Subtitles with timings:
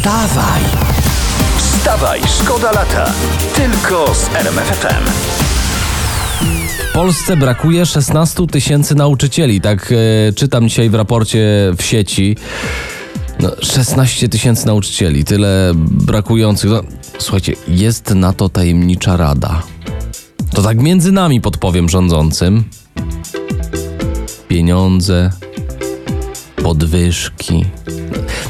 [0.00, 0.62] Wstawaj!
[1.56, 3.12] Wstawaj, szkoda lata.
[3.54, 5.04] Tylko z RMFFM.
[6.90, 9.60] W Polsce brakuje 16 tysięcy nauczycieli.
[9.60, 11.38] Tak e, czytam dzisiaj w raporcie
[11.78, 12.36] w sieci.
[13.40, 16.70] No, 16 tysięcy nauczycieli, tyle brakujących.
[16.70, 16.82] No,
[17.18, 19.62] słuchajcie, jest na to tajemnicza rada.
[20.50, 22.64] To tak między nami podpowiem rządzącym.
[24.48, 25.30] Pieniądze,
[26.62, 27.64] podwyżki.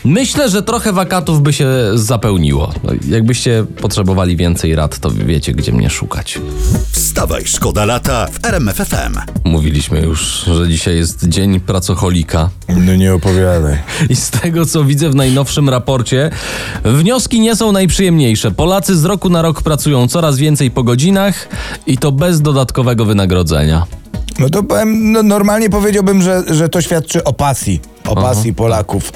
[0.04, 2.72] Myślę, że trochę wakatów by się zapełniło.
[2.84, 6.38] No, jakbyście potrzebowali więcej rad, to wiecie, gdzie mnie szukać.
[6.90, 9.18] Wstawaj, szkoda lata w RMFFM.
[9.44, 12.50] Mówiliśmy już, że dzisiaj jest dzień pracocholika.
[12.68, 13.78] No nie opowiadaj.
[14.08, 16.30] I z tego, co widzę w najnowszym raporcie,
[16.84, 18.50] wnioski nie są najprzyjemniejsze.
[18.50, 21.48] Polacy z roku na rok pracują coraz więcej po godzinach
[21.86, 23.86] i to bez dodatkowego wynagrodzenia.
[24.38, 27.80] No to powiem, no normalnie powiedziałbym, że, że to świadczy o pasji.
[28.10, 29.12] O pasji Polaków.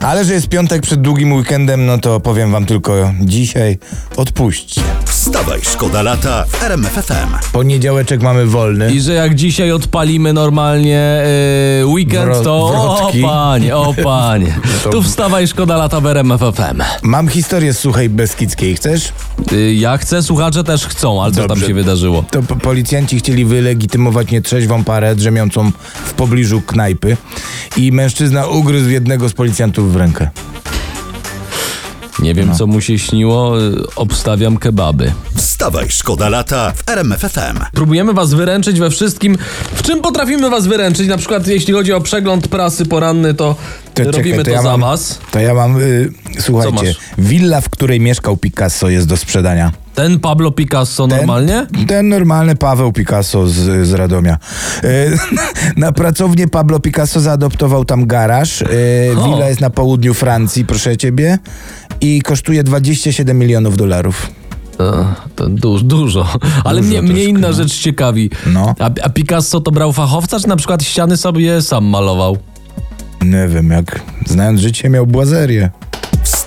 [0.00, 3.78] Ale że jest piątek przed długim weekendem, no to powiem wam tylko dzisiaj
[4.16, 4.80] odpuśćcie.
[5.22, 7.34] Wstawaj, szkoda lata w RMFFM.
[7.52, 8.92] Poniedziałeczek mamy wolny.
[8.94, 11.22] I że jak dzisiaj odpalimy normalnie
[11.78, 13.22] yy, weekend, Wro- to o wrotki.
[13.22, 14.58] panie, o panie.
[14.84, 16.82] To- Tu wstawaj, szkoda lata w RMF FM.
[17.02, 19.12] Mam historię z Suchej Beskidzkiej, chcesz?
[19.52, 21.66] Yy, ja chcę, słuchacze też chcą, ale co tam Dobrze.
[21.66, 22.24] się wydarzyło?
[22.30, 25.70] To po- policjanci chcieli wylegitymować nietrzeźwą parę drzemiącą
[26.04, 27.16] w pobliżu knajpy
[27.76, 30.30] i mężczyzna ugryzł jednego z policjantów w rękę.
[32.22, 32.54] Nie wiem, No.
[32.54, 33.52] co mu się śniło,
[33.96, 35.12] obstawiam kebaby.
[35.34, 37.58] Wstawaj, szkoda lata w RMFFM.
[37.72, 39.38] Próbujemy was wyręczyć we wszystkim.
[39.74, 41.08] W czym potrafimy was wyręczyć?
[41.08, 43.56] Na przykład jeśli chodzi o przegląd prasy poranny, to,
[43.94, 45.18] To robimy czekaj, to, ja za mam, was.
[45.30, 49.72] To ja mam, y, słuchajcie, willa, w której mieszkał Picasso jest do sprzedania.
[49.94, 51.66] Ten Pablo Picasso Ten- normalnie?
[51.88, 53.52] Ten normalny Paweł Picasso z,
[53.88, 54.38] z Radomia.
[54.84, 54.88] E,
[55.80, 58.62] na pracownię Pablo Picasso zaadoptował tam garaż.
[58.62, 58.66] E.
[59.24, 61.38] Willa jest na południu Francji, proszę ciebie.
[62.02, 64.30] I kosztuje 27 milionów dolarów.
[64.78, 66.26] To, to du, dużo.
[66.64, 67.52] Ale Dużo mnie, mnie inna no.
[67.52, 68.30] rzecz ciekawi.
[68.46, 68.74] No.
[68.78, 72.38] A, a Picasso to brał fachowca, czy na przykład ściany sobie sam malował?
[73.22, 75.70] Nie wiem, jak znając życie miał błazerię.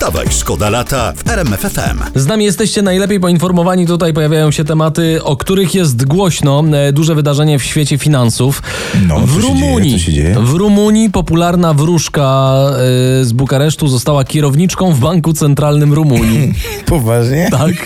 [0.06, 2.00] Wstawaj, szkoda lata w RMFFM.
[2.16, 3.88] Z nami jesteście najlepiej poinformowani.
[3.88, 6.64] Tutaj pojawiają się tematy, o których jest głośno.
[6.74, 8.64] E, Duże wydarzenie w świecie finansów.
[9.08, 9.90] No, w co się Rumunii.
[9.90, 10.00] dzieje?
[10.00, 10.36] Co się dzieje?
[10.40, 12.54] W Rumunii popularna wróżka
[13.22, 16.54] e, z Bukaresztu została kierowniczką w Banku Centralnym Rumunii.
[16.86, 17.48] Poważnie?
[17.52, 17.74] tak?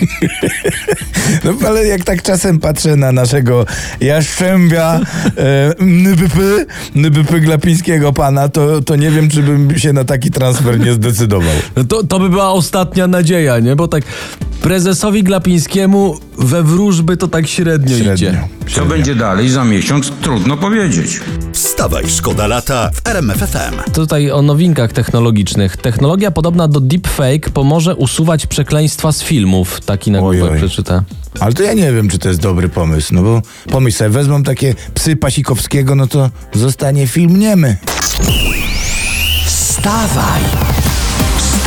[1.44, 3.66] No ale jak tak czasem patrzę na naszego
[4.00, 5.00] jaszczębia
[5.36, 6.38] e, NBP,
[6.96, 11.54] NBP Glapińskiego pana, to, to nie wiem, czy bym się na taki transfer nie zdecydował.
[11.88, 13.76] To, to by była ostatnia nadzieja, nie?
[13.76, 14.04] Bo tak
[14.62, 18.14] prezesowi Glapińskiemu we wróżby to tak średnio, Średnio.
[18.14, 18.48] idzie.
[18.74, 21.20] Co będzie dalej za miesiąc, trudno powiedzieć.
[21.52, 23.92] Wstawaj, szkoda lata w RMFFM.
[23.94, 25.76] Tutaj o nowinkach technologicznych.
[25.76, 29.80] Technologia podobna do deepfake pomoże usuwać przekleństwa z filmów.
[29.80, 31.02] Taki nagłówek przeczyta.
[31.40, 34.42] Ale to ja nie wiem, czy to jest dobry pomysł, no bo pomyśl sobie, wezmą
[34.42, 37.76] takie psy Pasikowskiego, no to zostanie film niemy.
[39.46, 40.79] Wstawaj!